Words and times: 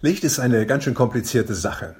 Licht 0.00 0.22
ist 0.22 0.38
eine 0.38 0.64
ganz 0.64 0.84
schön 0.84 0.94
komplizierte 0.94 1.56
Sache. 1.56 1.96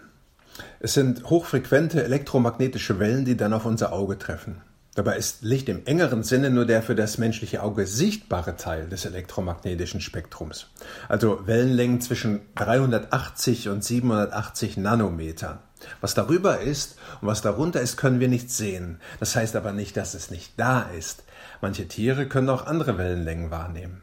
Es 0.78 0.94
sind 0.94 1.28
hochfrequente 1.28 2.04
elektromagnetische 2.04 3.00
Wellen, 3.00 3.24
die 3.24 3.36
dann 3.36 3.52
auf 3.52 3.66
unser 3.66 3.92
Auge 3.92 4.16
treffen. 4.16 4.60
Dabei 4.94 5.16
ist 5.16 5.42
Licht 5.42 5.68
im 5.68 5.84
engeren 5.84 6.22
Sinne 6.22 6.50
nur 6.50 6.64
der 6.64 6.84
für 6.84 6.94
das 6.94 7.18
menschliche 7.18 7.60
Auge 7.60 7.88
sichtbare 7.88 8.54
Teil 8.54 8.88
des 8.88 9.04
elektromagnetischen 9.04 10.00
Spektrums. 10.00 10.68
Also 11.08 11.44
Wellenlängen 11.48 12.00
zwischen 12.00 12.42
380 12.54 13.68
und 13.68 13.82
780 13.82 14.76
Nanometer. 14.76 15.64
Was 16.00 16.14
darüber 16.14 16.60
ist 16.60 16.98
und 17.20 17.26
was 17.26 17.42
darunter 17.42 17.80
ist, 17.80 17.96
können 17.96 18.20
wir 18.20 18.28
nicht 18.28 18.52
sehen. 18.52 19.00
Das 19.18 19.34
heißt 19.34 19.56
aber 19.56 19.72
nicht, 19.72 19.96
dass 19.96 20.14
es 20.14 20.30
nicht 20.30 20.52
da 20.56 20.82
ist. 20.96 21.24
Manche 21.60 21.88
Tiere 21.88 22.26
können 22.26 22.48
auch 22.48 22.64
andere 22.64 22.96
Wellenlängen 22.96 23.50
wahrnehmen. 23.50 24.02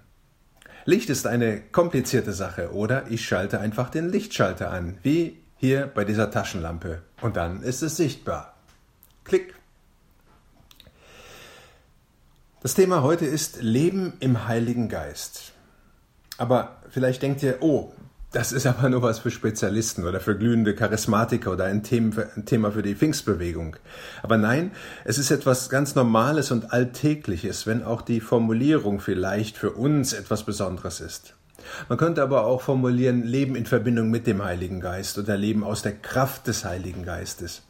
Licht 0.87 1.09
ist 1.09 1.25
eine 1.25 1.61
komplizierte 1.61 2.31
Sache, 2.31 2.71
oder 2.71 3.09
ich 3.09 3.25
schalte 3.25 3.59
einfach 3.59 3.89
den 3.89 4.09
Lichtschalter 4.09 4.69
an, 4.69 4.99
wie 5.01 5.41
hier 5.57 5.87
bei 5.87 6.05
dieser 6.05 6.29
Taschenlampe. 6.29 7.01
Und 7.21 7.37
dann 7.37 7.63
ist 7.63 7.81
es 7.81 7.97
sichtbar. 7.97 8.55
Klick. 9.23 9.55
Das 12.61 12.75
Thema 12.75 13.01
heute 13.01 13.25
ist 13.25 13.63
Leben 13.63 14.13
im 14.19 14.47
Heiligen 14.47 14.87
Geist. 14.87 15.53
Aber 16.37 16.77
vielleicht 16.89 17.23
denkt 17.23 17.41
ihr, 17.41 17.57
oh, 17.61 17.91
das 18.35 18.51
ist 18.51 18.67
aber 18.67 18.89
nur 18.89 19.01
was 19.01 19.19
für 19.19 19.31
Spezialisten 19.31 20.05
oder 20.05 20.19
für 20.19 20.37
glühende 20.37 20.75
Charismatiker 20.75 21.53
oder 21.53 21.63
ein 21.63 21.83
Thema 21.83 22.71
für 22.71 22.83
die 22.83 22.93
Pfingstbewegung. 22.93 23.77
Aber 24.23 24.37
nein, 24.37 24.71
es 25.05 25.17
ist 25.17 25.31
etwas 25.31 25.69
ganz 25.69 25.95
Normales 25.95 26.51
und 26.51 26.73
Alltägliches, 26.73 27.65
wenn 27.65 27.81
auch 27.81 28.01
die 28.01 28.19
Formulierung 28.19 28.99
vielleicht 28.99 29.55
für 29.55 29.71
uns 29.71 30.11
etwas 30.11 30.43
Besonderes 30.43 30.99
ist. 30.99 31.35
Man 31.87 31.97
könnte 31.97 32.21
aber 32.21 32.45
auch 32.45 32.61
formulieren 32.61 33.23
Leben 33.23 33.55
in 33.55 33.65
Verbindung 33.65 34.11
mit 34.11 34.27
dem 34.27 34.43
Heiligen 34.43 34.81
Geist 34.81 35.17
oder 35.17 35.37
Leben 35.37 35.63
aus 35.63 35.81
der 35.81 35.93
Kraft 35.93 36.47
des 36.47 36.65
Heiligen 36.65 37.03
Geistes. 37.03 37.61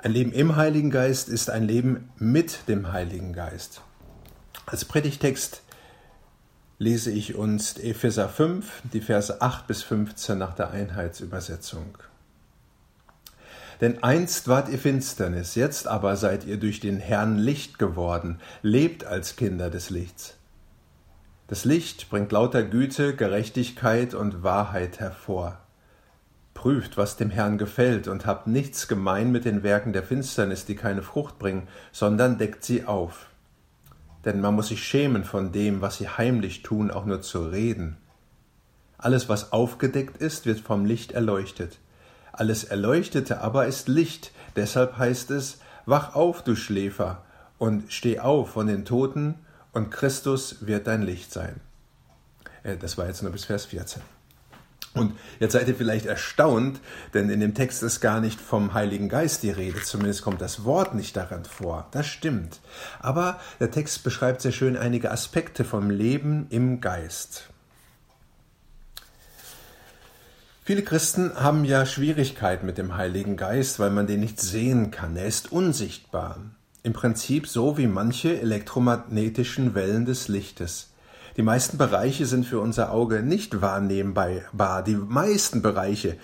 Ein 0.00 0.12
Leben 0.12 0.32
im 0.32 0.56
Heiligen 0.56 0.90
Geist 0.90 1.30
ist 1.30 1.48
ein 1.48 1.66
Leben 1.66 2.10
mit 2.18 2.68
dem 2.68 2.92
Heiligen 2.92 3.32
Geist. 3.32 3.80
Als 4.66 4.84
Predigtext 4.84 5.62
lese 6.78 7.10
ich 7.10 7.34
uns 7.34 7.76
Epheser 7.76 8.28
5, 8.28 8.82
die 8.92 9.00
Verse 9.00 9.42
8 9.42 9.66
bis 9.66 9.82
15 9.82 10.38
nach 10.38 10.54
der 10.54 10.70
Einheitsübersetzung. 10.70 11.98
Denn 13.80 14.02
einst 14.02 14.48
wart 14.48 14.68
ihr 14.68 14.78
Finsternis, 14.78 15.54
jetzt 15.54 15.86
aber 15.86 16.16
seid 16.16 16.44
ihr 16.44 16.56
durch 16.56 16.80
den 16.80 16.98
Herrn 16.98 17.36
Licht 17.36 17.78
geworden, 17.78 18.40
lebt 18.62 19.04
als 19.04 19.36
Kinder 19.36 19.70
des 19.70 19.90
Lichts. 19.90 20.36
Das 21.48 21.64
Licht 21.64 22.10
bringt 22.10 22.30
lauter 22.30 22.62
Güte, 22.62 23.14
Gerechtigkeit 23.14 24.14
und 24.14 24.42
Wahrheit 24.42 25.00
hervor. 25.00 25.60
Prüft, 26.54 26.96
was 26.96 27.16
dem 27.16 27.30
Herrn 27.30 27.56
gefällt, 27.56 28.08
und 28.08 28.26
habt 28.26 28.48
nichts 28.48 28.88
gemein 28.88 29.30
mit 29.30 29.44
den 29.44 29.62
Werken 29.62 29.92
der 29.92 30.02
Finsternis, 30.02 30.64
die 30.64 30.74
keine 30.74 31.02
Frucht 31.02 31.38
bringen, 31.38 31.68
sondern 31.92 32.36
deckt 32.36 32.64
sie 32.64 32.84
auf 32.84 33.28
denn 34.28 34.42
man 34.42 34.54
muss 34.54 34.68
sich 34.68 34.84
schämen 34.84 35.24
von 35.24 35.52
dem, 35.52 35.80
was 35.80 35.96
sie 35.96 36.08
heimlich 36.08 36.62
tun, 36.62 36.90
auch 36.90 37.06
nur 37.06 37.22
zu 37.22 37.48
reden. 37.48 37.96
Alles, 38.98 39.30
was 39.30 39.52
aufgedeckt 39.52 40.18
ist, 40.18 40.44
wird 40.44 40.60
vom 40.60 40.84
Licht 40.84 41.12
erleuchtet. 41.12 41.78
Alles 42.32 42.64
Erleuchtete 42.64 43.40
aber 43.40 43.66
ist 43.66 43.88
Licht, 43.88 44.32
deshalb 44.54 44.98
heißt 44.98 45.30
es, 45.30 45.60
Wach 45.86 46.14
auf, 46.14 46.44
du 46.44 46.56
Schläfer, 46.56 47.24
und 47.56 47.90
steh 47.90 48.20
auf 48.20 48.50
von 48.50 48.66
den 48.66 48.84
Toten, 48.84 49.36
und 49.72 49.90
Christus 49.90 50.66
wird 50.66 50.86
dein 50.86 51.00
Licht 51.00 51.32
sein. 51.32 51.60
Äh, 52.64 52.76
das 52.76 52.98
war 52.98 53.06
jetzt 53.06 53.22
nur 53.22 53.32
bis 53.32 53.46
Vers 53.46 53.64
14. 53.64 54.02
Und 54.98 55.14
jetzt 55.40 55.52
seid 55.52 55.68
ihr 55.68 55.74
vielleicht 55.74 56.06
erstaunt, 56.06 56.80
denn 57.14 57.30
in 57.30 57.40
dem 57.40 57.54
Text 57.54 57.82
ist 57.82 58.00
gar 58.00 58.20
nicht 58.20 58.40
vom 58.40 58.74
Heiligen 58.74 59.08
Geist 59.08 59.42
die 59.42 59.50
Rede, 59.50 59.82
zumindest 59.82 60.22
kommt 60.22 60.40
das 60.40 60.64
Wort 60.64 60.94
nicht 60.94 61.16
daran 61.16 61.44
vor. 61.44 61.86
Das 61.90 62.06
stimmt. 62.06 62.60
Aber 63.00 63.40
der 63.60 63.70
Text 63.70 64.04
beschreibt 64.04 64.40
sehr 64.40 64.52
schön 64.52 64.76
einige 64.76 65.10
Aspekte 65.10 65.64
vom 65.64 65.90
Leben 65.90 66.46
im 66.50 66.80
Geist. 66.80 67.48
Viele 70.68 70.82
Christen 70.82 71.32
haben 71.34 71.64
ja 71.64 71.86
Schwierigkeiten 71.86 72.66
mit 72.66 72.76
dem 72.76 72.94
Heiligen 72.94 73.38
Geist, 73.38 73.78
weil 73.78 73.88
man 73.88 74.06
den 74.06 74.20
nicht 74.20 74.38
sehen 74.38 74.90
kann. 74.90 75.16
Er 75.16 75.24
ist 75.24 75.50
unsichtbar. 75.50 76.40
Im 76.82 76.92
Prinzip 76.92 77.46
so 77.46 77.78
wie 77.78 77.86
manche 77.86 78.38
elektromagnetischen 78.38 79.74
Wellen 79.74 80.04
des 80.04 80.28
Lichtes. 80.28 80.90
Die 81.38 81.44
meisten 81.44 81.78
Bereiche 81.78 82.26
sind 82.26 82.46
für 82.46 82.58
unser 82.58 82.90
Auge 82.90 83.22
nicht 83.22 83.60
wahrnehmbar. 83.60 84.82
Die 84.82 84.96
meisten 84.96 85.62
Bereiche. 85.62 86.16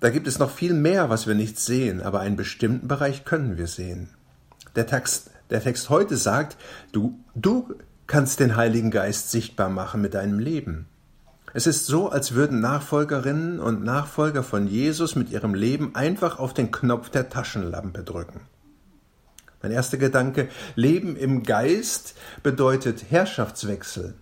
Da 0.00 0.08
gibt 0.08 0.26
es 0.26 0.38
noch 0.38 0.50
viel 0.50 0.72
mehr, 0.72 1.10
was 1.10 1.26
wir 1.26 1.34
nicht 1.34 1.60
sehen, 1.60 2.00
aber 2.00 2.20
einen 2.20 2.36
bestimmten 2.36 2.88
Bereich 2.88 3.26
können 3.26 3.58
wir 3.58 3.66
sehen. 3.66 4.08
Der 4.74 4.86
Text, 4.86 5.30
der 5.50 5.62
Text 5.62 5.90
heute 5.90 6.16
sagt, 6.16 6.56
du, 6.90 7.20
du 7.34 7.74
kannst 8.06 8.40
den 8.40 8.56
Heiligen 8.56 8.90
Geist 8.90 9.30
sichtbar 9.30 9.68
machen 9.68 10.00
mit 10.00 10.14
deinem 10.14 10.38
Leben. 10.38 10.86
Es 11.52 11.66
ist 11.66 11.84
so, 11.84 12.08
als 12.08 12.32
würden 12.32 12.60
Nachfolgerinnen 12.60 13.60
und 13.60 13.84
Nachfolger 13.84 14.42
von 14.42 14.68
Jesus 14.68 15.16
mit 15.16 15.28
ihrem 15.28 15.52
Leben 15.52 15.94
einfach 15.94 16.38
auf 16.38 16.54
den 16.54 16.70
Knopf 16.70 17.10
der 17.10 17.28
Taschenlampe 17.28 18.04
drücken. 18.04 18.40
Mein 19.60 19.72
erster 19.72 19.98
Gedanke, 19.98 20.48
Leben 20.76 21.14
im 21.14 21.42
Geist 21.42 22.14
bedeutet 22.42 23.04
Herrschaftswechsel. 23.10 24.14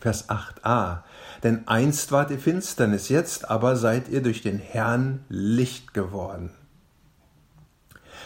Vers 0.00 0.28
8a. 0.28 1.02
Denn 1.42 1.68
einst 1.68 2.10
wart 2.12 2.30
ihr 2.30 2.38
Finsternis, 2.38 3.08
jetzt 3.08 3.50
aber 3.50 3.76
seid 3.76 4.08
ihr 4.08 4.22
durch 4.22 4.42
den 4.42 4.58
Herrn 4.58 5.24
Licht 5.28 5.94
geworden. 5.94 6.50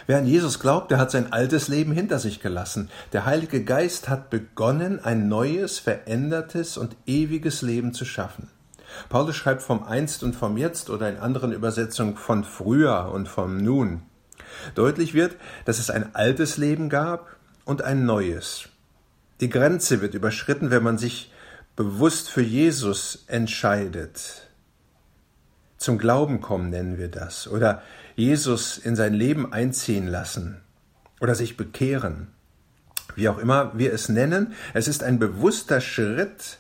Wer 0.07 0.19
an 0.19 0.27
Jesus 0.27 0.61
glaubt, 0.61 0.91
der 0.91 0.99
hat 0.99 1.11
sein 1.11 1.33
altes 1.33 1.69
Leben 1.69 1.93
hinter 1.93 2.19
sich 2.19 2.41
gelassen. 2.41 2.91
Der 3.13 3.25
Heilige 3.25 3.65
Geist 3.65 4.09
hat 4.09 4.29
begonnen, 4.29 5.03
ein 5.03 5.29
neues, 5.29 5.79
verändertes 5.79 6.77
und 6.77 6.97
ewiges 7.07 7.63
Leben 7.63 7.95
zu 7.95 8.05
schaffen. 8.05 8.51
Paulus 9.09 9.35
schreibt 9.35 9.63
vom 9.63 9.83
Einst 9.83 10.23
und 10.23 10.37
vom 10.37 10.57
Jetzt 10.57 10.91
oder 10.91 11.09
in 11.09 11.17
anderen 11.17 11.53
Übersetzungen 11.53 12.17
von 12.17 12.45
früher 12.45 13.11
und 13.13 13.29
vom 13.29 13.57
Nun. 13.57 14.03
Deutlich 14.75 15.15
wird, 15.15 15.37
dass 15.65 15.79
es 15.79 15.91
ein 15.91 16.15
altes 16.15 16.59
Leben 16.59 16.89
gab 16.89 17.37
und 17.65 17.83
ein 17.83 18.05
neues. 18.05 18.69
Die 19.41 19.51
Grenze 19.51 20.01
wird 20.01 20.15
überschritten, 20.15 20.71
wenn 20.71 20.83
man 20.83 20.99
sich 20.99 21.33
bewusst 21.77 22.29
für 22.29 22.43
Jesus 22.43 23.25
entscheidet. 23.27 24.49
Zum 25.77 25.99
Glauben 25.99 26.41
kommen 26.41 26.71
nennen 26.71 26.99
wir 26.99 27.09
das. 27.09 27.49
Oder 27.49 27.83
Jesus 28.17 28.79
in 28.79 28.97
sein 28.97 29.15
Leben 29.15 29.53
einziehen 29.53 30.07
lassen. 30.07 30.61
Oder 31.21 31.35
sich 31.35 31.57
bekehren. 31.57 32.29
Wie 33.17 33.29
auch 33.29 33.39
immer 33.39 33.77
wir 33.77 33.93
es 33.93 34.09
nennen, 34.09 34.55
es 34.73 34.89
ist 34.89 35.03
ein 35.03 35.19
bewusster 35.19 35.81
Schritt 35.81 36.59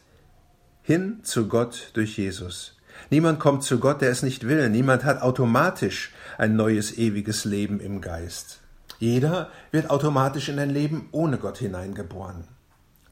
hin 0.82 1.20
zu 1.22 1.48
Gott 1.48 1.90
durch 1.94 2.18
Jesus. 2.18 2.76
Niemand 3.10 3.40
kommt 3.40 3.62
zu 3.62 3.80
Gott, 3.80 4.00
der 4.00 4.10
es 4.10 4.22
nicht 4.22 4.46
will. 4.46 4.68
Niemand 4.68 5.04
hat 5.04 5.22
automatisch 5.22 6.12
ein 6.38 6.56
neues 6.56 6.96
ewiges 6.96 7.44
Leben 7.44 7.80
im 7.80 8.00
Geist. 8.00 8.60
Jeder 8.98 9.50
wird 9.70 9.90
automatisch 9.90 10.48
in 10.48 10.58
ein 10.58 10.70
Leben 10.70 11.08
ohne 11.12 11.38
Gott 11.38 11.58
hineingeboren. 11.58 12.44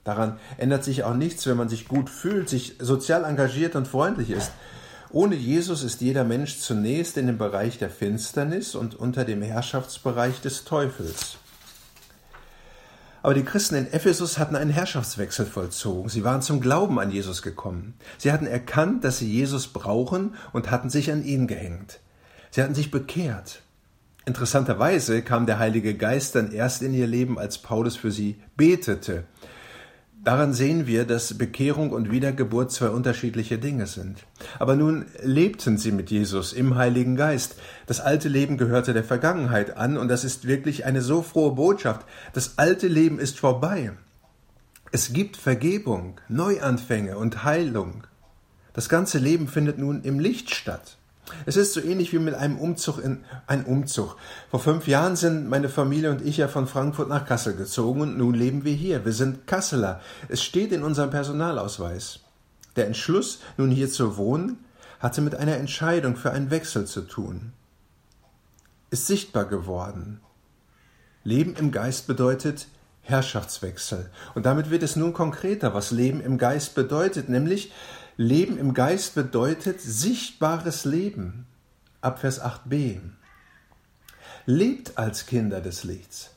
Daran 0.04 0.38
ändert 0.58 0.84
sich 0.84 1.04
auch 1.04 1.14
nichts, 1.14 1.46
wenn 1.46 1.56
man 1.56 1.68
sich 1.68 1.86
gut 1.86 2.10
fühlt, 2.10 2.48
sich 2.48 2.76
sozial 2.80 3.24
engagiert 3.24 3.76
und 3.76 3.86
freundlich 3.86 4.30
ist. 4.30 4.50
Ohne 5.10 5.36
Jesus 5.36 5.84
ist 5.84 6.00
jeder 6.00 6.24
Mensch 6.24 6.58
zunächst 6.58 7.16
in 7.16 7.26
dem 7.26 7.38
Bereich 7.38 7.78
der 7.78 7.90
Finsternis 7.90 8.74
und 8.74 8.94
unter 8.94 9.24
dem 9.24 9.42
Herrschaftsbereich 9.42 10.40
des 10.40 10.64
Teufels. 10.64 11.36
Aber 13.22 13.34
die 13.34 13.44
Christen 13.44 13.76
in 13.76 13.92
Ephesus 13.92 14.38
hatten 14.38 14.56
einen 14.56 14.70
Herrschaftswechsel 14.70 15.46
vollzogen. 15.46 16.08
Sie 16.08 16.24
waren 16.24 16.42
zum 16.42 16.60
Glauben 16.60 16.98
an 16.98 17.12
Jesus 17.12 17.42
gekommen. 17.42 17.94
Sie 18.18 18.32
hatten 18.32 18.46
erkannt, 18.46 19.04
dass 19.04 19.18
sie 19.18 19.30
Jesus 19.30 19.68
brauchen 19.68 20.34
und 20.52 20.70
hatten 20.72 20.90
sich 20.90 21.12
an 21.12 21.24
ihn 21.24 21.46
gehängt. 21.46 22.00
Sie 22.50 22.62
hatten 22.62 22.74
sich 22.74 22.90
bekehrt. 22.90 23.62
Interessanterweise 24.24 25.22
kam 25.22 25.46
der 25.46 25.58
Heilige 25.58 25.94
Geist 25.94 26.34
dann 26.34 26.52
erst 26.52 26.82
in 26.82 26.94
ihr 26.94 27.06
Leben, 27.06 27.38
als 27.38 27.58
Paulus 27.58 27.96
für 27.96 28.10
sie 28.10 28.40
betete. 28.56 29.24
Daran 30.24 30.52
sehen 30.52 30.86
wir, 30.86 31.04
dass 31.04 31.36
Bekehrung 31.36 31.90
und 31.90 32.12
Wiedergeburt 32.12 32.70
zwei 32.70 32.90
unterschiedliche 32.90 33.58
Dinge 33.58 33.88
sind. 33.88 34.24
Aber 34.60 34.76
nun 34.76 35.06
lebten 35.20 35.78
sie 35.78 35.90
mit 35.90 36.12
Jesus 36.12 36.52
im 36.52 36.76
Heiligen 36.76 37.16
Geist. 37.16 37.56
Das 37.86 37.98
alte 37.98 38.28
Leben 38.28 38.56
gehörte 38.56 38.94
der 38.94 39.02
Vergangenheit 39.02 39.76
an 39.76 39.96
und 39.96 40.06
das 40.06 40.22
ist 40.22 40.46
wirklich 40.46 40.84
eine 40.84 41.02
so 41.02 41.22
frohe 41.22 41.56
Botschaft. 41.56 42.06
Das 42.34 42.56
alte 42.56 42.86
Leben 42.86 43.18
ist 43.18 43.40
vorbei. 43.40 43.92
Es 44.92 45.12
gibt 45.12 45.36
Vergebung, 45.36 46.20
Neuanfänge 46.28 47.18
und 47.18 47.42
Heilung. 47.42 48.06
Das 48.74 48.88
ganze 48.88 49.18
Leben 49.18 49.48
findet 49.48 49.78
nun 49.78 50.02
im 50.02 50.20
Licht 50.20 50.54
statt. 50.54 50.98
Es 51.46 51.56
ist 51.56 51.72
so 51.72 51.80
ähnlich 51.80 52.12
wie 52.12 52.18
mit 52.18 52.34
einem 52.34 52.58
Umzug 52.58 52.98
in 52.98 53.24
ein 53.46 53.64
Umzug. 53.64 54.16
Vor 54.50 54.60
fünf 54.60 54.88
Jahren 54.88 55.16
sind 55.16 55.48
meine 55.48 55.68
Familie 55.68 56.10
und 56.10 56.22
ich 56.22 56.36
ja 56.36 56.48
von 56.48 56.66
Frankfurt 56.66 57.08
nach 57.08 57.26
Kassel 57.26 57.54
gezogen 57.54 58.00
und 58.00 58.18
nun 58.18 58.34
leben 58.34 58.64
wir 58.64 58.74
hier. 58.74 59.04
Wir 59.04 59.12
sind 59.12 59.46
Kasseler. 59.46 60.00
Es 60.28 60.42
steht 60.42 60.72
in 60.72 60.82
unserem 60.82 61.10
Personalausweis. 61.10 62.20
Der 62.76 62.86
Entschluss, 62.86 63.40
nun 63.56 63.70
hier 63.70 63.90
zu 63.90 64.16
wohnen, 64.16 64.58
hatte 64.98 65.20
mit 65.20 65.34
einer 65.34 65.56
Entscheidung 65.56 66.16
für 66.16 66.32
einen 66.32 66.50
Wechsel 66.50 66.86
zu 66.86 67.02
tun. 67.02 67.52
Ist 68.90 69.06
sichtbar 69.06 69.44
geworden. 69.44 70.20
Leben 71.24 71.54
im 71.56 71.70
Geist 71.70 72.06
bedeutet 72.06 72.66
Herrschaftswechsel. 73.02 74.10
Und 74.34 74.46
damit 74.46 74.70
wird 74.70 74.82
es 74.82 74.96
nun 74.96 75.12
konkreter, 75.12 75.74
was 75.74 75.90
Leben 75.90 76.20
im 76.20 76.38
Geist 76.38 76.74
bedeutet, 76.74 77.28
nämlich 77.28 77.72
Leben 78.16 78.58
im 78.58 78.74
Geist 78.74 79.14
bedeutet 79.14 79.80
sichtbares 79.80 80.84
Leben. 80.84 81.46
Ab 82.02 82.18
Vers 82.18 82.42
8b. 82.42 83.00
Lebt 84.44 84.98
als 84.98 85.24
Kinder 85.24 85.60
des 85.60 85.84
Lichts. 85.84 86.30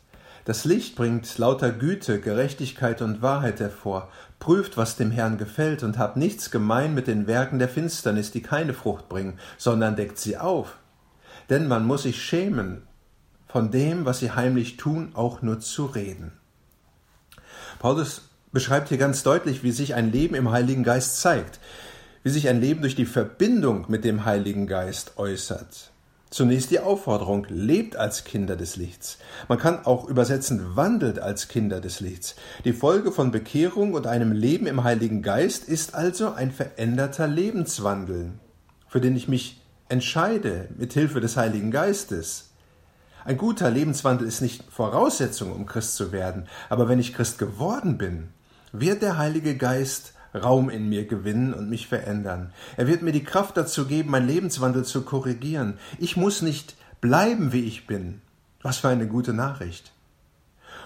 Das 0.46 0.64
Licht 0.64 0.96
bringt 0.96 1.38
lauter 1.38 1.72
Güte, 1.72 2.22
Gerechtigkeit 2.22 3.02
und 3.02 3.22
Wahrheit 3.22 3.60
hervor, 3.60 4.10
prüft, 4.40 4.78
was 4.78 4.96
dem 4.96 5.12
Herrn 5.12 5.38
gefällt 5.38 5.84
und 5.84 5.98
habt 5.98 6.18
nichts 6.18 6.52
gemein 6.52 6.94
mit 6.94 7.08
den 7.08 7.28
Werken 7.28 7.60
der 7.60 7.68
Finsternis, 7.68 8.32
die 8.32 8.42
keine 8.42 8.74
Frucht 8.74 9.10
bringen, 9.10 9.40
sondern 9.58 9.96
deckt 9.96 10.20
sie 10.20 10.38
auf. 10.38 10.78
Denn 11.50 11.68
man 11.68 11.86
muss 11.86 12.04
sich 12.04 12.24
schämen, 12.24 12.84
von 13.48 13.72
dem, 13.72 14.06
was 14.06 14.20
sie 14.20 14.32
heimlich 14.32 14.78
tun, 14.78 15.12
auch 15.14 15.42
nur 15.42 15.60
zu 15.60 15.86
reden. 15.88 16.32
Paulus 17.80 18.30
beschreibt 18.56 18.88
hier 18.88 18.98
ganz 18.98 19.22
deutlich, 19.22 19.64
wie 19.64 19.72
sich 19.72 19.96
ein 19.96 20.14
Leben 20.14 20.34
im 20.34 20.50
Heiligen 20.50 20.86
Geist 20.86 21.20
zeigt, 21.20 21.60
wie 22.24 22.30
sich 22.30 22.48
ein 22.48 22.62
Leben 22.62 22.80
durch 22.80 22.96
die 22.96 23.06
Verbindung 23.06 23.84
mit 23.90 24.06
dem 24.06 24.24
Heiligen 24.24 24.66
Geist 24.66 25.18
äußert. 25.18 25.92
Zunächst 26.30 26.72
die 26.72 26.80
Aufforderung, 26.80 27.46
lebt 27.50 27.98
als 27.98 28.24
Kinder 28.24 28.56
des 28.56 28.78
Lichts. 28.78 29.18
Man 29.50 29.58
kann 29.58 29.86
auch 29.86 30.08
übersetzen, 30.08 30.78
wandelt 30.78 31.20
als 31.20 31.50
Kinder 31.50 31.82
des 31.82 32.00
Lichts. 32.00 32.38
Die 32.64 32.72
Folge 32.72 33.12
von 33.12 33.30
Bekehrung 33.32 33.94
und 33.94 34.08
einem 34.08 34.32
Leben 34.32 34.68
im 34.68 34.86
Heiligen 34.86 35.22
Geist 35.22 35.68
ist 35.68 35.94
also 35.94 36.32
ein 36.32 36.52
veränderter 36.52 37.28
Lebenswandel, 37.28 38.32
für 38.88 39.02
den 39.02 39.18
ich 39.18 39.28
mich 39.28 39.62
entscheide 39.90 40.70
mit 40.78 40.94
Hilfe 40.94 41.20
des 41.20 41.36
Heiligen 41.36 41.72
Geistes. 41.72 42.52
Ein 43.26 43.38
guter 43.38 43.70
Lebenswandel 43.70 44.26
ist 44.26 44.40
nicht 44.40 44.64
Voraussetzung, 44.72 45.52
um 45.52 45.66
Christ 45.66 45.98
zu 45.98 46.14
werden, 46.14 46.48
aber 46.70 46.88
wenn 46.88 47.00
ich 47.00 47.14
Christ 47.14 47.38
geworden 47.38 47.98
bin, 47.98 48.30
wird 48.80 49.02
der 49.02 49.18
Heilige 49.18 49.56
Geist 49.56 50.14
Raum 50.34 50.70
in 50.70 50.90
mir 50.90 51.06
gewinnen 51.06 51.54
und 51.54 51.70
mich 51.70 51.88
verändern. 51.88 52.52
Er 52.78 52.88
wird 52.88 53.02
mir 53.02 53.12
die 53.12 53.24
Kraft 53.24 53.58
dazu 53.58 53.86
geben, 53.86 54.12
meinen 54.12 54.28
Lebenswandel 54.28 54.84
zu 54.84 55.04
korrigieren. 55.04 55.78
Ich 55.98 56.18
muss 56.18 56.42
nicht 56.42 56.76
bleiben, 57.02 57.54
wie 57.54 57.64
ich 57.64 57.88
bin. 57.88 58.22
Was 58.62 58.78
für 58.78 58.90
eine 58.90 59.08
gute 59.08 59.34
Nachricht. 59.34 59.94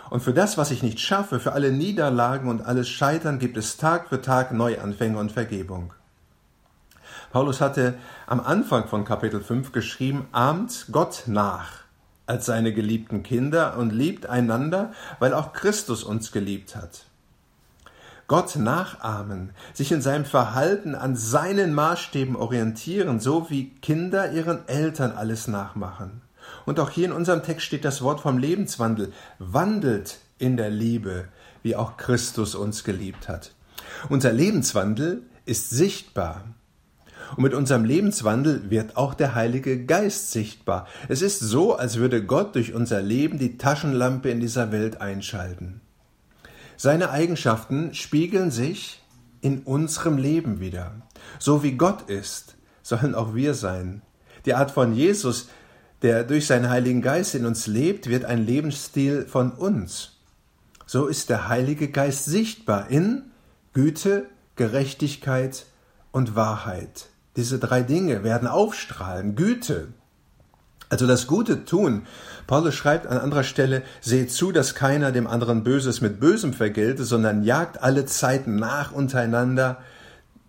Und 0.10 0.22
für 0.22 0.34
das, 0.34 0.58
was 0.58 0.72
ich 0.72 0.84
nicht 0.84 1.00
schaffe, 1.00 1.40
für 1.40 1.54
alle 1.54 1.72
Niederlagen 1.72 2.50
und 2.50 2.62
alles 2.62 2.90
Scheitern 2.90 3.40
gibt 3.40 3.58
es 3.58 3.78
Tag 3.78 4.10
für 4.10 4.22
Tag 4.22 4.52
Neuanfänge 4.52 5.18
und 5.18 5.32
Vergebung. 5.32 5.94
Paulus 7.32 7.62
hatte 7.62 7.96
am 8.26 8.40
Anfang 8.40 8.88
von 8.88 9.06
Kapitel 9.06 9.42
5 9.42 9.72
geschrieben, 9.72 10.28
ahmt 10.32 10.88
Gott 10.92 11.24
nach 11.28 11.84
als 12.26 12.46
seine 12.46 12.74
geliebten 12.74 13.24
Kinder 13.24 13.78
und 13.78 13.92
liebt 13.92 14.28
einander, 14.28 14.94
weil 15.18 15.34
auch 15.34 15.52
Christus 15.54 16.04
uns 16.04 16.32
geliebt 16.32 16.76
hat. 16.76 17.09
Gott 18.30 18.56
nachahmen, 18.56 19.54
sich 19.74 19.92
in 19.92 20.04
seinem 20.04 20.24
Verhalten 20.24 20.94
an 20.94 21.16
seinen 21.16 21.74
Maßstäben 21.74 22.36
orientieren, 22.36 23.20
so 23.20 23.50
wie 23.50 23.72
Kinder 23.82 24.32
ihren 24.32 24.68
Eltern 24.68 25.12
alles 25.12 25.48
nachmachen. 25.48 26.22
Und 26.68 26.80
auch 26.80 26.92
hier 26.92 27.06
in 27.06 27.12
unserem 27.12 27.42
Text 27.42 27.66
steht 27.66 27.84
das 27.84 28.04
Wort 28.04 28.22
vom 28.22 28.38
Lebenswandel. 28.38 29.14
Wandelt 29.40 30.20
in 30.38 30.58
der 30.58 30.70
Liebe, 30.70 31.26
wie 31.64 31.76
auch 31.76 31.98
Christus 31.98 32.54
uns 32.54 32.84
geliebt 32.84 33.28
hat. 33.28 33.56
Unser 34.10 34.32
Lebenswandel 34.32 35.24
ist 35.46 35.72
sichtbar. 35.72 36.44
Und 37.36 37.42
mit 37.42 37.56
unserem 37.56 37.84
Lebenswandel 37.84 38.70
wird 38.70 38.96
auch 38.96 39.16
der 39.16 39.34
Heilige 39.34 39.86
Geist 39.86 40.32
sichtbar. 40.32 40.88
Es 41.08 41.24
ist 41.24 41.40
so, 41.40 41.76
als 41.76 41.98
würde 41.98 42.24
Gott 42.24 42.54
durch 42.54 42.76
unser 42.76 43.02
Leben 43.02 43.40
die 43.40 43.58
Taschenlampe 43.58 44.30
in 44.30 44.40
dieser 44.40 44.72
Welt 44.72 45.02
einschalten. 45.02 45.82
Seine 46.82 47.10
Eigenschaften 47.10 47.94
spiegeln 47.94 48.52
sich 48.52 49.04
in 49.42 49.64
unserem 49.64 50.18
Leben 50.18 50.62
wieder. 50.62 50.94
So 51.38 51.62
wie 51.62 51.74
Gott 51.74 52.10
ist, 52.10 52.56
sollen 52.84 53.16
auch 53.16 53.36
wir 53.36 53.54
sein. 53.54 54.02
Die 54.46 54.54
Art 54.54 54.72
von 54.72 54.94
Jesus, 54.94 55.50
der 56.04 56.24
durch 56.24 56.48
seinen 56.48 56.70
Heiligen 56.70 57.02
Geist 57.02 57.36
in 57.36 57.46
uns 57.46 57.68
lebt, 57.68 58.08
wird 58.08 58.24
ein 58.24 58.46
Lebensstil 58.46 59.26
von 59.26 59.52
uns. 59.52 60.20
So 60.86 61.08
ist 61.08 61.30
der 61.30 61.50
Heilige 61.50 61.90
Geist 61.90 62.24
sichtbar 62.24 62.90
in 62.90 63.24
Güte, 63.74 64.30
Gerechtigkeit 64.56 65.66
und 66.14 66.38
Wahrheit. 66.38 67.08
Diese 67.36 67.60
drei 67.60 67.82
Dinge 67.82 68.24
werden 68.24 68.48
aufstrahlen. 68.48 69.36
Güte, 69.36 69.90
also 70.90 71.06
das 71.06 71.28
Gute 71.28 71.66
tun. 71.66 72.08
Paulus 72.48 72.74
schreibt 72.74 73.06
an 73.06 73.20
anderer 73.20 73.44
Stelle, 73.44 73.84
seht 74.02 74.32
zu, 74.32 74.52
dass 74.52 74.74
keiner 74.74 75.12
dem 75.12 75.28
anderen 75.28 75.64
Böses 75.64 76.02
mit 76.02 76.20
Bösem 76.20 76.54
vergelte, 76.54 77.04
sondern 77.04 77.44
jagt 77.44 77.82
alle 77.82 78.06
Zeiten 78.06 78.56
nach 78.56 78.92
untereinander 78.92 79.78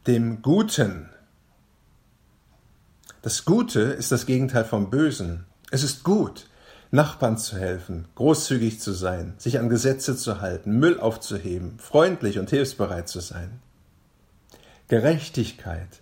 dem 0.06 0.40
Guten. 0.40 1.10
Das 3.22 3.44
Gute 3.44 3.80
ist 3.80 4.12
das 4.12 4.24
Gegenteil 4.24 4.64
vom 4.64 4.88
Bösen. 4.88 5.44
Es 5.70 5.82
ist 5.82 6.04
gut, 6.04 6.46
Nachbarn 6.90 7.36
zu 7.36 7.56
helfen, 7.58 8.06
großzügig 8.14 8.80
zu 8.80 8.92
sein, 8.92 9.34
sich 9.36 9.58
an 9.58 9.68
Gesetze 9.68 10.16
zu 10.16 10.40
halten, 10.40 10.78
Müll 10.78 10.98
aufzuheben, 10.98 11.78
freundlich 11.78 12.38
und 12.38 12.48
hilfsbereit 12.48 13.08
zu 13.10 13.20
sein. 13.20 13.60
Gerechtigkeit 14.88 15.99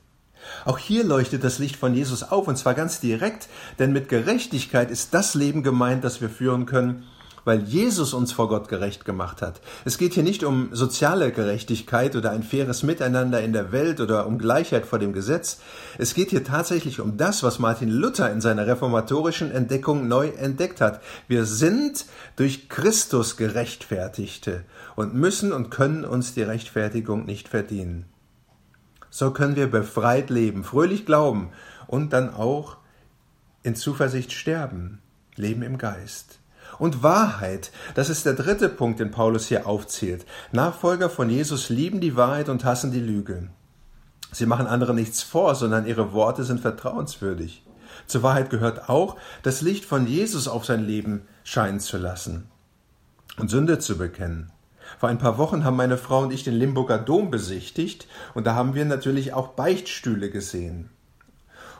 auch 0.64 0.78
hier 0.78 1.04
leuchtet 1.04 1.44
das 1.44 1.58
Licht 1.58 1.76
von 1.76 1.94
Jesus 1.94 2.22
auf, 2.22 2.48
und 2.48 2.56
zwar 2.56 2.74
ganz 2.74 3.00
direkt, 3.00 3.48
denn 3.78 3.92
mit 3.92 4.08
Gerechtigkeit 4.08 4.90
ist 4.90 5.14
das 5.14 5.34
Leben 5.34 5.62
gemeint, 5.62 6.04
das 6.04 6.20
wir 6.20 6.30
führen 6.30 6.66
können, 6.66 7.04
weil 7.48 7.62
Jesus 7.62 8.12
uns 8.12 8.30
vor 8.30 8.50
Gott 8.50 8.68
gerecht 8.68 9.06
gemacht 9.06 9.40
hat. 9.40 9.62
Es 9.86 9.96
geht 9.96 10.12
hier 10.12 10.22
nicht 10.22 10.44
um 10.44 10.68
soziale 10.72 11.32
Gerechtigkeit 11.32 12.14
oder 12.14 12.30
ein 12.30 12.42
faires 12.42 12.82
Miteinander 12.82 13.40
in 13.40 13.54
der 13.54 13.72
Welt 13.72 14.02
oder 14.02 14.26
um 14.26 14.36
Gleichheit 14.36 14.84
vor 14.84 14.98
dem 14.98 15.14
Gesetz. 15.14 15.58
Es 15.96 16.12
geht 16.12 16.28
hier 16.28 16.44
tatsächlich 16.44 17.00
um 17.00 17.16
das, 17.16 17.42
was 17.42 17.58
Martin 17.58 17.88
Luther 17.88 18.30
in 18.30 18.42
seiner 18.42 18.66
reformatorischen 18.66 19.50
Entdeckung 19.50 20.08
neu 20.08 20.28
entdeckt 20.28 20.82
hat. 20.82 21.00
Wir 21.26 21.46
sind 21.46 22.04
durch 22.36 22.68
Christus 22.68 23.38
gerechtfertigte 23.38 24.64
und 24.94 25.14
müssen 25.14 25.54
und 25.54 25.70
können 25.70 26.04
uns 26.04 26.34
die 26.34 26.42
Rechtfertigung 26.42 27.24
nicht 27.24 27.48
verdienen. 27.48 28.04
So 29.10 29.32
können 29.32 29.56
wir 29.56 29.70
befreit 29.70 30.30
leben, 30.30 30.64
fröhlich 30.64 31.06
glauben 31.06 31.50
und 31.86 32.12
dann 32.12 32.32
auch 32.32 32.76
in 33.62 33.74
Zuversicht 33.74 34.32
sterben, 34.32 35.00
leben 35.36 35.62
im 35.62 35.78
Geist. 35.78 36.38
Und 36.78 37.02
Wahrheit, 37.02 37.72
das 37.94 38.10
ist 38.10 38.26
der 38.26 38.34
dritte 38.34 38.68
Punkt, 38.68 39.00
den 39.00 39.10
Paulus 39.10 39.46
hier 39.46 39.66
aufzählt. 39.66 40.26
Nachfolger 40.52 41.10
von 41.10 41.28
Jesus 41.28 41.70
lieben 41.70 42.00
die 42.00 42.16
Wahrheit 42.16 42.48
und 42.48 42.64
hassen 42.64 42.92
die 42.92 43.00
Lüge. 43.00 43.48
Sie 44.30 44.46
machen 44.46 44.66
anderen 44.66 44.96
nichts 44.96 45.22
vor, 45.22 45.54
sondern 45.54 45.86
ihre 45.86 46.12
Worte 46.12 46.44
sind 46.44 46.60
vertrauenswürdig. 46.60 47.64
Zur 48.06 48.22
Wahrheit 48.22 48.50
gehört 48.50 48.88
auch, 48.88 49.16
das 49.42 49.60
Licht 49.62 49.84
von 49.84 50.06
Jesus 50.06 50.46
auf 50.46 50.64
sein 50.64 50.84
Leben 50.84 51.22
scheinen 51.44 51.80
zu 51.80 51.96
lassen 51.96 52.48
und 53.38 53.50
Sünde 53.50 53.78
zu 53.78 53.96
bekennen. 53.96 54.52
Vor 54.98 55.08
ein 55.08 55.18
paar 55.18 55.38
Wochen 55.38 55.64
haben 55.64 55.76
meine 55.76 55.98
Frau 55.98 56.22
und 56.22 56.32
ich 56.32 56.44
den 56.44 56.54
Limburger 56.54 56.98
Dom 56.98 57.30
besichtigt 57.30 58.08
und 58.34 58.46
da 58.46 58.54
haben 58.54 58.74
wir 58.74 58.84
natürlich 58.84 59.32
auch 59.32 59.48
Beichtstühle 59.48 60.30
gesehen. 60.30 60.90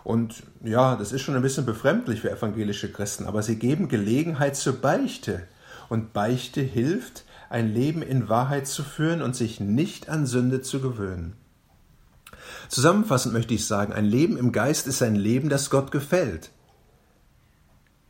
Und 0.05 0.43
ja, 0.65 0.97
das 0.97 1.13
ist 1.13 1.23
schon 1.23 1.37
ein 1.37 1.43
bisschen 1.43 1.67
befremdlich 1.67 2.21
für 2.21 2.31
evangelische 2.31 2.91
Christen, 2.91 3.27
aber 3.27 3.43
sie 3.43 3.59
geben 3.59 3.89
Gelegenheit 3.89 4.57
zur 4.57 4.75
Beichte. 4.75 5.43
Und 5.89 6.13
Beichte 6.13 6.61
hilft, 6.61 7.25
ein 7.51 7.73
Leben 7.73 8.03
in 8.03 8.29
Wahrheit 8.29 8.67
zu 8.67 8.83
führen 8.83 9.23
und 9.23 9.35
sich 9.35 9.61
nicht 9.61 10.09
an 10.09 10.27
Sünde 10.27 10.61
zu 10.63 10.81
gewöhnen. 10.81 11.35
Zusammenfassend 12.69 13.35
möchte 13.35 13.55
ich 13.55 13.67
sagen, 13.67 13.93
ein 13.93 14.05
Leben 14.05 14.37
im 14.37 14.53
Geist 14.53 14.87
ist 14.87 15.03
ein 15.03 15.17
Leben, 15.17 15.49
das 15.49 15.71
Gott 15.71 15.91
gefällt. 15.91 16.51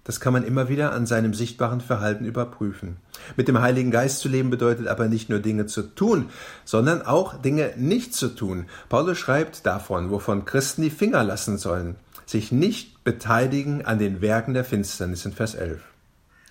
Das 0.09 0.21
kann 0.21 0.33
man 0.33 0.43
immer 0.43 0.71
wieder 0.71 0.93
an 0.93 1.05
seinem 1.05 1.35
sichtbaren 1.35 1.83
Verhalten 1.83 2.25
überprüfen. 2.25 2.97
Mit 3.37 3.47
dem 3.47 3.61
Heiligen 3.61 3.91
Geist 3.91 4.21
zu 4.21 4.31
leben 4.31 4.49
bedeutet 4.49 4.88
aber 4.88 5.07
nicht 5.07 5.29
nur 5.29 5.38
Dinge 5.38 5.67
zu 5.67 5.83
tun, 5.83 6.31
sondern 6.65 7.03
auch 7.03 7.38
Dinge 7.43 7.75
nicht 7.77 8.15
zu 8.15 8.29
tun. 8.29 8.65
Paulus 8.88 9.19
schreibt 9.19 9.67
davon, 9.67 10.11
wovon 10.11 10.47
Christen 10.47 10.81
die 10.81 10.88
Finger 10.88 11.25
lassen 11.25 11.59
sollen, 11.59 11.97
sich 12.25 12.50
nicht 12.50 13.05
beteiligen 13.05 13.85
an 13.85 13.99
den 13.99 14.23
Werken 14.23 14.55
der 14.55 14.65
Finsternis 14.65 15.27
in 15.27 15.35
Vers 15.35 15.55
11. 15.55 15.83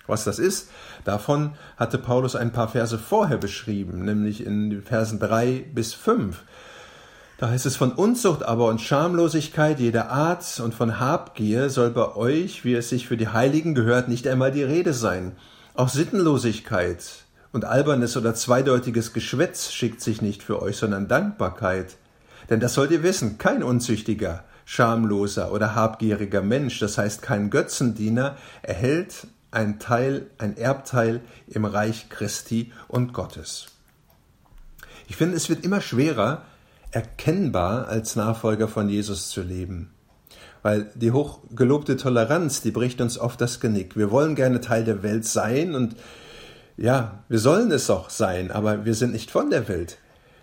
Was 0.06 0.22
das 0.22 0.38
ist, 0.38 0.70
davon 1.02 1.54
hatte 1.76 1.98
Paulus 1.98 2.36
ein 2.36 2.52
paar 2.52 2.68
Verse 2.68 2.96
vorher 2.96 3.38
beschrieben, 3.38 4.04
nämlich 4.04 4.46
in 4.46 4.82
Versen 4.82 5.18
3 5.18 5.64
bis 5.74 5.94
5. 5.94 6.44
Da 7.38 7.50
heißt 7.50 7.66
es 7.66 7.76
von 7.76 7.92
Unzucht 7.92 8.42
aber 8.42 8.66
und 8.66 8.80
Schamlosigkeit 8.80 9.78
jeder 9.78 10.10
Art 10.10 10.58
und 10.58 10.74
von 10.74 10.98
Habgier 10.98 11.70
soll 11.70 11.90
bei 11.90 12.16
euch, 12.16 12.64
wie 12.64 12.74
es 12.74 12.88
sich 12.88 13.06
für 13.06 13.16
die 13.16 13.28
Heiligen 13.28 13.76
gehört, 13.76 14.08
nicht 14.08 14.26
einmal 14.26 14.50
die 14.50 14.64
Rede 14.64 14.92
sein. 14.92 15.36
Auch 15.74 15.88
Sittenlosigkeit 15.88 17.04
und 17.52 17.64
albernes 17.64 18.16
oder 18.16 18.34
zweideutiges 18.34 19.12
Geschwätz 19.12 19.70
schickt 19.70 20.00
sich 20.00 20.20
nicht 20.20 20.42
für 20.42 20.60
euch, 20.60 20.78
sondern 20.78 21.06
Dankbarkeit. 21.06 21.96
Denn 22.50 22.58
das 22.58 22.74
sollt 22.74 22.90
ihr 22.90 23.04
wissen, 23.04 23.38
kein 23.38 23.62
Unzüchtiger 23.62 24.42
schamloser 24.64 25.52
oder 25.52 25.76
habgieriger 25.76 26.42
Mensch, 26.42 26.80
das 26.80 26.98
heißt 26.98 27.22
kein 27.22 27.50
Götzendiener, 27.50 28.36
erhält 28.62 29.28
ein 29.52 29.78
Teil, 29.78 30.26
ein 30.38 30.56
Erbteil 30.56 31.20
im 31.46 31.64
Reich 31.64 32.08
Christi 32.10 32.72
und 32.88 33.14
Gottes. 33.14 33.66
Ich 35.06 35.16
finde, 35.16 35.36
es 35.36 35.48
wird 35.48 35.64
immer 35.64 35.80
schwerer, 35.80 36.42
erkennbar 36.90 37.88
als 37.88 38.16
Nachfolger 38.16 38.68
von 38.68 38.88
Jesus 38.88 39.28
zu 39.28 39.42
leben. 39.42 39.90
Weil 40.62 40.90
die 40.94 41.12
hochgelobte 41.12 41.96
Toleranz, 41.96 42.62
die 42.62 42.70
bricht 42.70 43.00
uns 43.00 43.18
oft 43.18 43.40
das 43.40 43.60
Genick. 43.60 43.96
Wir 43.96 44.10
wollen 44.10 44.34
gerne 44.34 44.60
Teil 44.60 44.84
der 44.84 45.02
Welt 45.02 45.24
sein 45.24 45.74
und 45.74 45.96
ja, 46.76 47.24
wir 47.28 47.38
sollen 47.38 47.70
es 47.72 47.90
auch 47.90 48.10
sein, 48.10 48.50
aber 48.50 48.84
wir 48.84 48.94
sind 48.94 49.12
nicht 49.12 49.30
von 49.30 49.50
der 49.50 49.68
Welt. 49.68 49.98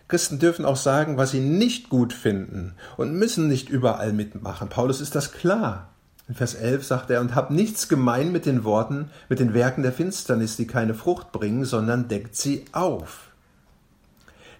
Christen 0.07 0.37
dürfen 0.37 0.65
auch 0.65 0.75
sagen, 0.75 1.17
was 1.17 1.31
sie 1.31 1.39
nicht 1.39 1.89
gut 1.89 2.13
finden 2.13 2.75
und 2.97 3.13
müssen 3.13 3.47
nicht 3.47 3.69
überall 3.69 4.13
mitmachen. 4.13 4.69
Paulus 4.69 5.01
ist 5.01 5.15
das 5.15 5.31
klar. 5.31 5.89
In 6.27 6.35
Vers 6.35 6.55
11 6.55 6.85
sagt 6.85 7.09
er, 7.09 7.21
und 7.21 7.35
habt 7.35 7.51
nichts 7.51 7.87
gemein 7.87 8.31
mit 8.31 8.45
den 8.45 8.63
Worten, 8.63 9.09
mit 9.29 9.39
den 9.39 9.53
Werken 9.53 9.83
der 9.83 9.93
Finsternis, 9.93 10.57
die 10.57 10.67
keine 10.67 10.93
Frucht 10.93 11.31
bringen, 11.31 11.65
sondern 11.65 12.07
deckt 12.07 12.35
sie 12.35 12.65
auf. 12.71 13.24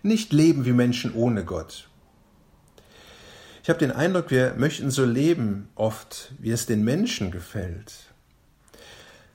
Nicht 0.06 0.34
leben 0.34 0.66
wie 0.66 0.72
Menschen 0.72 1.16
ohne 1.16 1.44
Gott. 1.44 1.90
Ich 3.64 3.70
habe 3.70 3.80
den 3.80 3.92
Eindruck, 3.92 4.30
wir 4.30 4.54
möchten 4.56 4.92
so 4.92 5.04
leben 5.04 5.68
oft, 5.74 6.32
wie 6.38 6.52
es 6.52 6.68
den 6.68 6.84
Menschen 6.84 7.32
gefällt. 7.32 7.92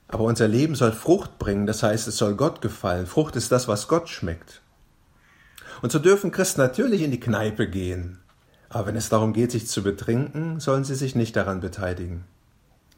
Aber 0.06 0.22
unser 0.22 0.46
Leben 0.46 0.76
soll 0.76 0.92
Frucht 0.92 1.40
bringen, 1.40 1.66
das 1.66 1.82
heißt, 1.82 2.06
es 2.06 2.18
soll 2.18 2.36
Gott 2.36 2.60
gefallen. 2.60 3.08
Frucht 3.08 3.34
ist 3.34 3.50
das, 3.50 3.66
was 3.66 3.88
Gott 3.88 4.08
schmeckt. 4.08 4.62
Und 5.82 5.90
so 5.90 5.98
dürfen 5.98 6.30
Christen 6.30 6.60
natürlich 6.60 7.02
in 7.02 7.10
die 7.10 7.18
Kneipe 7.18 7.68
gehen. 7.68 8.20
Aber 8.68 8.86
wenn 8.86 8.96
es 8.96 9.08
darum 9.08 9.32
geht, 9.32 9.50
sich 9.50 9.66
zu 9.66 9.82
betrinken, 9.82 10.60
sollen 10.60 10.84
sie 10.84 10.94
sich 10.94 11.16
nicht 11.16 11.34
daran 11.34 11.58
beteiligen. 11.58 12.22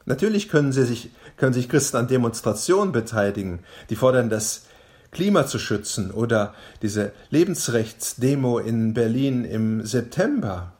Natürlich 0.05 0.47
können, 0.47 0.73
sie 0.73 0.85
sich, 0.85 1.09
können 1.37 1.53
sich 1.53 1.69
Christen 1.69 1.97
an 1.97 2.07
Demonstrationen 2.07 2.91
beteiligen, 2.91 3.61
die 3.89 3.95
fordern, 3.95 4.29
das 4.29 4.67
Klima 5.13 5.45
zu 5.45 5.59
schützen 5.59 6.11
oder 6.11 6.53
diese 6.81 7.13
Lebensrechtsdemo 7.29 8.59
in 8.59 8.93
Berlin 8.93 9.45
im 9.45 9.85
September. 9.85 10.73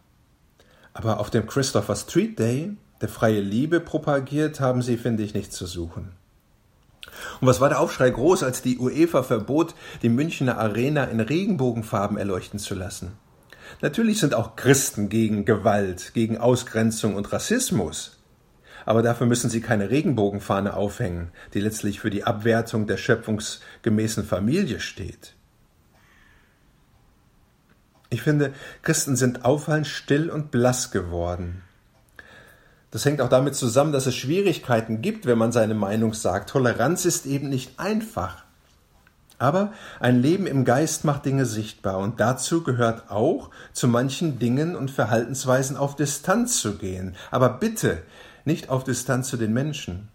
Aber 0.94 1.20
auf 1.20 1.30
dem 1.30 1.48
Christopher 1.48 1.96
Street 1.96 2.38
Day, 2.38 2.76
der 3.02 3.10
freie 3.10 3.42
Liebe 3.42 3.80
propagiert, 3.80 4.60
haben 4.60 4.82
sie, 4.82 4.98
finde 4.98 5.24
ich, 5.24 5.34
nichts 5.34 5.56
zu 5.56 5.66
suchen. 5.66 6.12
Und 7.42 7.48
was 7.48 7.62
war 7.62 7.70
der 7.70 7.80
Aufschrei 7.80 8.10
groß, 8.10 8.44
als 8.44 8.62
die 8.62 8.78
UEFA 8.78 9.24
verbot, 9.24 9.76
die 10.02 10.10
Münchner 10.10 10.58
Arena 10.58 11.06
in 11.06 11.20
Regenbogenfarben 11.20 12.18
erleuchten 12.18 12.60
zu 12.60 12.76
lassen? 12.76 13.14
Natürlich 13.82 14.20
sind 14.20 14.34
auch 14.34 14.56
Christen 14.56 15.10
gegen 15.10 15.46
Gewalt, 15.46 16.14
gegen 16.14 16.38
Ausgrenzung 16.38 17.16
und 17.16 17.32
Rassismus. 17.32 18.18
Aber 18.86 19.02
dafür 19.02 19.28
müssen 19.28 19.50
sie 19.50 19.62
keine 19.62 19.90
Regenbogenfahne 19.90 20.76
aufhängen, 20.76 21.32
die 21.54 21.60
letztlich 21.60 22.00
für 22.00 22.10
die 22.10 22.24
Abwertung 22.24 22.88
der 22.88 22.98
schöpfungsgemäßen 22.98 24.26
Familie 24.26 24.80
steht. 24.80 25.36
Ich 28.10 28.22
finde, 28.22 28.54
Christen 28.84 29.16
sind 29.16 29.44
auffallend 29.44 29.88
still 29.88 30.30
und 30.30 30.52
blass 30.52 30.92
geworden. 30.92 31.64
Das 32.92 33.06
hängt 33.06 33.22
auch 33.22 33.30
damit 33.30 33.56
zusammen, 33.56 33.92
dass 33.92 34.06
es 34.06 34.16
Schwierigkeiten 34.16 35.02
gibt, 35.02 35.26
wenn 35.26 35.40
man 35.40 35.52
seine 35.52 35.74
Meinung 35.74 36.14
sagt. 36.14 36.52
Toleranz 36.52 37.06
ist 37.06 37.26
eben 37.26 37.50
nicht 37.50 37.80
einfach. 37.80 38.44
Aber 39.40 39.74
ein 40.00 40.22
Leben 40.22 40.46
im 40.46 40.64
Geist 40.64 41.04
macht 41.04 41.26
Dinge 41.26 41.48
sichtbar 41.48 41.98
und 41.98 42.20
dazu 42.20 42.64
gehört 42.64 43.10
auch, 43.10 43.50
zu 43.74 43.88
manchen 43.88 44.38
Dingen 44.38 44.76
und 44.76 44.92
Verhaltensweisen 44.92 45.76
auf 45.76 45.96
Distanz 45.96 46.62
zu 46.62 46.78
gehen. 46.78 47.16
Aber 47.32 47.50
bitte 47.50 48.04
nicht 48.46 48.70
auf 48.70 48.84
Distanz 48.84 49.30
zu 49.30 49.38
den 49.38 49.54
Menschen. 49.54 50.10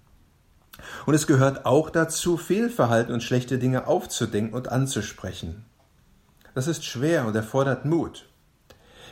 Und 1.06 1.14
es 1.14 1.26
gehört 1.26 1.66
auch 1.66 1.90
dazu, 1.90 2.36
Fehlverhalten 2.36 3.12
und 3.12 3.22
schlechte 3.22 3.58
Dinge 3.58 3.86
aufzudenken 3.86 4.54
und 4.54 4.70
anzusprechen. 4.70 5.64
Das 6.54 6.66
ist 6.66 6.84
schwer 6.84 7.26
und 7.26 7.34
erfordert 7.34 7.84
Mut. 7.84 8.28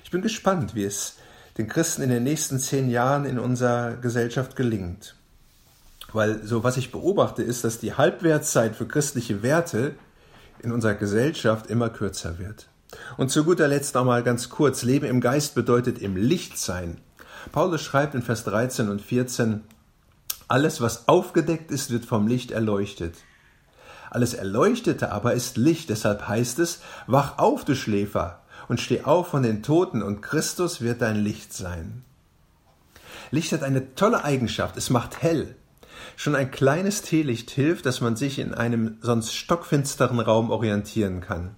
Ich 0.04 0.10
bin 0.10 0.22
gespannt, 0.22 0.74
wie 0.74 0.84
es 0.84 1.16
den 1.58 1.68
Christen 1.68 2.02
in 2.02 2.10
den 2.10 2.22
nächsten 2.22 2.58
zehn 2.58 2.90
Jahren 2.90 3.24
in 3.24 3.38
unserer 3.38 3.96
Gesellschaft 3.96 4.56
gelingt. 4.56 5.16
Weil 6.12 6.44
so 6.44 6.62
was 6.62 6.76
ich 6.76 6.92
beobachte, 6.92 7.42
ist, 7.42 7.64
dass 7.64 7.78
die 7.78 7.94
Halbwertszeit 7.94 8.76
für 8.76 8.86
christliche 8.86 9.42
Werte 9.42 9.94
in 10.62 10.72
unserer 10.72 10.94
Gesellschaft 10.94 11.66
immer 11.68 11.90
kürzer 11.90 12.38
wird. 12.38 12.68
Und 13.16 13.30
zu 13.30 13.44
guter 13.44 13.68
Letzt 13.68 13.94
nochmal 13.94 14.22
ganz 14.22 14.48
kurz, 14.48 14.82
Leben 14.82 15.06
im 15.06 15.20
Geist 15.20 15.54
bedeutet 15.54 15.98
im 15.98 16.16
Licht 16.16 16.58
sein. 16.58 16.98
Paulus 17.52 17.82
schreibt 17.82 18.14
in 18.14 18.22
Vers 18.22 18.44
13 18.44 18.88
und 18.88 19.00
14, 19.00 19.62
alles, 20.48 20.80
was 20.80 21.08
aufgedeckt 21.08 21.70
ist, 21.70 21.90
wird 21.90 22.04
vom 22.04 22.26
Licht 22.26 22.50
erleuchtet. 22.50 23.16
Alles 24.10 24.34
Erleuchtete 24.34 25.10
aber 25.10 25.34
ist 25.34 25.56
Licht, 25.56 25.90
deshalb 25.90 26.28
heißt 26.28 26.58
es, 26.60 26.80
wach 27.06 27.38
auf, 27.38 27.64
du 27.64 27.74
Schläfer, 27.74 28.42
und 28.68 28.80
steh 28.80 29.02
auf 29.02 29.28
von 29.28 29.42
den 29.42 29.62
Toten 29.62 30.02
und 30.02 30.22
Christus 30.22 30.80
wird 30.80 31.02
dein 31.02 31.16
Licht 31.16 31.52
sein. 31.52 32.04
Licht 33.30 33.52
hat 33.52 33.62
eine 33.62 33.94
tolle 33.94 34.24
Eigenschaft, 34.24 34.76
es 34.76 34.90
macht 34.90 35.22
hell. 35.22 35.56
Schon 36.16 36.36
ein 36.36 36.50
kleines 36.50 37.02
Teelicht 37.02 37.50
hilft, 37.50 37.86
dass 37.86 38.00
man 38.00 38.16
sich 38.16 38.38
in 38.38 38.54
einem 38.54 38.98
sonst 39.00 39.34
stockfinsteren 39.34 40.20
Raum 40.20 40.50
orientieren 40.50 41.20
kann. 41.20 41.56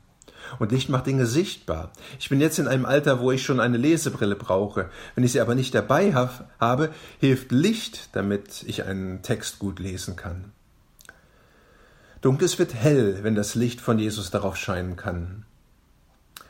Und 0.59 0.73
Licht 0.73 0.89
macht 0.89 1.07
Dinge 1.07 1.27
sichtbar. 1.27 1.93
Ich 2.19 2.29
bin 2.29 2.41
jetzt 2.41 2.59
in 2.59 2.69
einem 2.69 2.87
Alter, 2.87 3.21
wo 3.21 3.31
ich 3.33 3.43
schon 3.43 3.61
eine 3.61 3.77
Lesebrille 3.77 4.37
brauche. 4.37 4.91
Wenn 5.15 5.25
ich 5.25 5.33
sie 5.33 5.41
aber 5.41 5.55
nicht 5.55 5.75
dabei 5.75 6.15
habe, 6.15 6.91
hilft 7.21 7.53
Licht, 7.53 8.11
damit 8.13 8.65
ich 8.67 8.85
einen 8.85 9.23
Text 9.23 9.59
gut 9.59 9.79
lesen 9.79 10.17
kann. 10.17 10.53
Dunkles 12.21 12.59
wird 12.59 12.75
hell, 12.75 13.21
wenn 13.23 13.35
das 13.35 13.55
Licht 13.55 13.81
von 13.81 13.99
Jesus 13.99 14.31
darauf 14.31 14.57
scheinen 14.57 14.97
kann. 14.97 15.45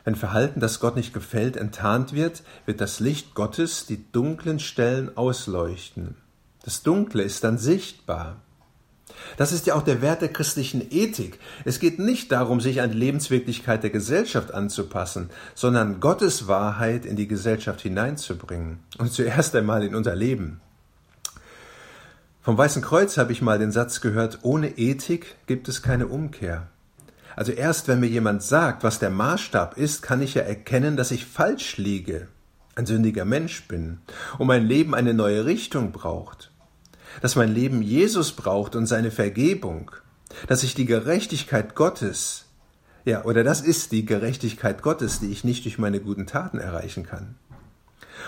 Wenn 0.03 0.15
Verhalten, 0.15 0.59
das 0.59 0.79
Gott 0.79 0.95
nicht 0.95 1.13
gefällt, 1.13 1.55
enttarnt 1.55 2.13
wird, 2.13 2.41
wird 2.65 2.81
das 2.81 2.99
Licht 2.99 3.35
Gottes 3.35 3.85
die 3.85 4.11
dunklen 4.11 4.59
Stellen 4.59 5.15
ausleuchten. 5.15 6.15
Das 6.63 6.81
Dunkle 6.81 7.21
ist 7.21 7.43
dann 7.43 7.57
sichtbar. 7.57 8.41
Das 9.37 9.51
ist 9.51 9.67
ja 9.67 9.75
auch 9.75 9.83
der 9.83 10.01
Wert 10.01 10.21
der 10.21 10.33
christlichen 10.33 10.85
Ethik. 10.91 11.39
Es 11.65 11.79
geht 11.79 11.99
nicht 11.99 12.31
darum, 12.31 12.61
sich 12.61 12.81
an 12.81 12.91
die 12.91 12.97
Lebenswirklichkeit 12.97 13.83
der 13.83 13.89
Gesellschaft 13.89 14.53
anzupassen, 14.53 15.29
sondern 15.55 15.99
Gottes 15.99 16.47
Wahrheit 16.47 17.05
in 17.05 17.15
die 17.15 17.27
Gesellschaft 17.27 17.81
hineinzubringen. 17.81 18.79
Und 18.97 19.11
zuerst 19.11 19.55
einmal 19.55 19.83
in 19.83 19.95
unser 19.95 20.15
Leben. 20.15 20.61
Vom 22.41 22.57
Weißen 22.57 22.81
Kreuz 22.81 23.17
habe 23.17 23.31
ich 23.31 23.41
mal 23.41 23.59
den 23.59 23.71
Satz 23.71 24.01
gehört, 24.01 24.39
ohne 24.41 24.77
Ethik 24.77 25.35
gibt 25.45 25.67
es 25.67 25.81
keine 25.81 26.07
Umkehr. 26.07 26.67
Also 27.35 27.51
erst 27.51 27.87
wenn 27.87 27.99
mir 27.99 28.09
jemand 28.09 28.43
sagt, 28.43 28.83
was 28.83 28.99
der 28.99 29.09
Maßstab 29.09 29.77
ist, 29.77 30.01
kann 30.01 30.21
ich 30.21 30.33
ja 30.33 30.41
erkennen, 30.41 30.97
dass 30.97 31.11
ich 31.11 31.25
falsch 31.25 31.77
liege, 31.77 32.27
ein 32.75 32.85
sündiger 32.85 33.23
Mensch 33.23 33.67
bin 33.67 33.99
und 34.37 34.47
mein 34.47 34.65
Leben 34.65 34.95
eine 34.95 35.13
neue 35.13 35.45
Richtung 35.45 35.91
braucht. 35.91 36.51
Dass 37.21 37.35
mein 37.35 37.53
Leben 37.53 37.81
Jesus 37.81 38.31
braucht 38.33 38.75
und 38.75 38.85
seine 38.85 39.11
Vergebung. 39.11 39.91
Dass 40.47 40.63
ich 40.63 40.75
die 40.75 40.85
Gerechtigkeit 40.85 41.75
Gottes, 41.75 42.45
ja, 43.05 43.23
oder 43.23 43.43
das 43.43 43.61
ist 43.61 43.91
die 43.91 44.05
Gerechtigkeit 44.05 44.81
Gottes, 44.81 45.19
die 45.19 45.31
ich 45.31 45.43
nicht 45.43 45.65
durch 45.65 45.79
meine 45.79 45.99
guten 45.99 46.27
Taten 46.27 46.59
erreichen 46.59 47.05
kann. 47.05 47.35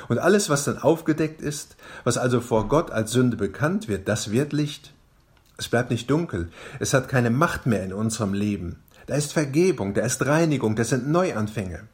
Und 0.08 0.20
alles, 0.20 0.50
was 0.50 0.64
dann 0.64 0.78
aufgedeckt 0.78 1.42
ist, 1.42 1.76
was 2.04 2.18
also 2.18 2.42
vor 2.42 2.68
Gott 2.68 2.92
als 2.92 3.12
Sünde 3.12 3.38
bekannt 3.38 3.88
wird, 3.88 4.08
das 4.08 4.32
wird 4.32 4.54
Licht. 4.54 4.94
Es 5.58 5.68
bleibt 5.68 5.92
nicht 5.92 6.10
dunkel, 6.10 6.50
es 6.80 6.94
hat 6.94 7.08
keine 7.08 7.30
Macht 7.30 7.66
mehr 7.66 7.84
in 7.84 7.94
unserem 7.94 8.34
Leben. 8.34 8.78
Da 9.06 9.16
ist 9.16 9.34
Vergebung, 9.34 9.94
da 9.94 10.02
ist 10.02 10.26
Reinigung, 10.26 10.76
das 10.76 10.90
sind 10.90 11.10
Neuanfänge. 11.10 11.88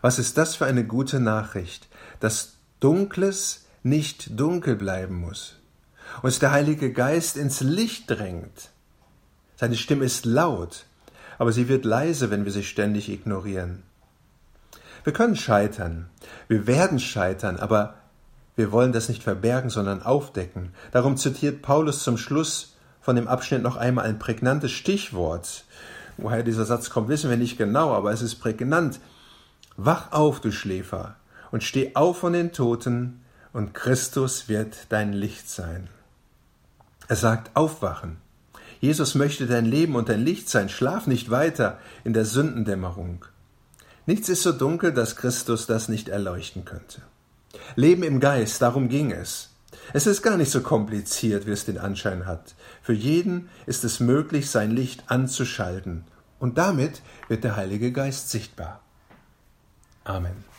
Was 0.00 0.18
ist 0.18 0.38
das 0.38 0.56
für 0.56 0.66
eine 0.66 0.84
gute 0.84 1.20
Nachricht, 1.20 1.88
dass 2.20 2.54
Dunkles 2.80 3.66
nicht 3.82 4.38
dunkel 4.38 4.76
bleiben 4.76 5.20
muss, 5.20 5.56
uns 6.22 6.38
der 6.38 6.52
Heilige 6.52 6.92
Geist 6.92 7.36
ins 7.36 7.60
Licht 7.60 8.10
drängt. 8.10 8.70
Seine 9.56 9.76
Stimme 9.76 10.04
ist 10.04 10.26
laut, 10.26 10.84
aber 11.38 11.52
sie 11.52 11.68
wird 11.68 11.84
leise, 11.84 12.30
wenn 12.30 12.44
wir 12.44 12.52
sie 12.52 12.64
ständig 12.64 13.08
ignorieren. 13.08 13.82
Wir 15.04 15.12
können 15.12 15.36
scheitern, 15.36 16.10
wir 16.48 16.66
werden 16.66 16.98
scheitern, 16.98 17.56
aber 17.56 17.94
wir 18.56 18.72
wollen 18.72 18.92
das 18.92 19.08
nicht 19.08 19.22
verbergen, 19.22 19.70
sondern 19.70 20.02
aufdecken. 20.02 20.74
Darum 20.92 21.16
zitiert 21.16 21.62
Paulus 21.62 22.02
zum 22.02 22.18
Schluss 22.18 22.76
von 23.00 23.16
dem 23.16 23.28
Abschnitt 23.28 23.62
noch 23.62 23.76
einmal 23.76 24.04
ein 24.04 24.18
prägnantes 24.18 24.72
Stichwort. 24.72 25.64
Woher 26.18 26.42
dieser 26.42 26.66
Satz 26.66 26.90
kommt, 26.90 27.08
wissen 27.08 27.30
wir 27.30 27.38
nicht 27.38 27.56
genau, 27.56 27.94
aber 27.94 28.12
es 28.12 28.20
ist 28.20 28.36
prägnant. 28.36 29.00
Wach 29.78 30.12
auf, 30.12 30.40
du 30.40 30.52
Schläfer, 30.52 31.16
und 31.50 31.64
steh 31.64 31.94
auf 31.94 32.18
von 32.18 32.34
den 32.34 32.52
Toten, 32.52 33.22
und 33.52 33.74
Christus 33.74 34.48
wird 34.48 34.86
dein 34.90 35.12
Licht 35.12 35.48
sein. 35.48 35.88
Er 37.08 37.16
sagt 37.16 37.56
aufwachen. 37.56 38.18
Jesus 38.80 39.14
möchte 39.14 39.46
dein 39.46 39.66
Leben 39.66 39.96
und 39.96 40.08
dein 40.08 40.24
Licht 40.24 40.48
sein. 40.48 40.68
Schlaf 40.68 41.06
nicht 41.06 41.30
weiter 41.30 41.78
in 42.04 42.12
der 42.12 42.24
Sündendämmerung. 42.24 43.24
Nichts 44.06 44.28
ist 44.28 44.42
so 44.42 44.52
dunkel, 44.52 44.92
dass 44.92 45.16
Christus 45.16 45.66
das 45.66 45.88
nicht 45.88 46.08
erleuchten 46.08 46.64
könnte. 46.64 47.02
Leben 47.76 48.02
im 48.02 48.20
Geist, 48.20 48.62
darum 48.62 48.88
ging 48.88 49.12
es. 49.12 49.50
Es 49.92 50.06
ist 50.06 50.22
gar 50.22 50.36
nicht 50.36 50.50
so 50.50 50.60
kompliziert, 50.60 51.46
wie 51.46 51.52
es 51.52 51.64
den 51.64 51.78
Anschein 51.78 52.26
hat. 52.26 52.54
Für 52.82 52.92
jeden 52.92 53.48
ist 53.66 53.84
es 53.84 54.00
möglich, 54.00 54.50
sein 54.50 54.70
Licht 54.70 55.04
anzuschalten, 55.08 56.04
und 56.38 56.56
damit 56.58 57.02
wird 57.28 57.44
der 57.44 57.56
Heilige 57.56 57.92
Geist 57.92 58.30
sichtbar. 58.30 58.80
Amen. 60.04 60.49